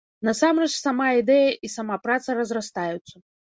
[0.27, 3.15] Насамрэч, сама ідэя і сама праца разрастаюцца.